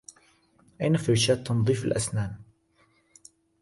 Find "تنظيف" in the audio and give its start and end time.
1.35-1.85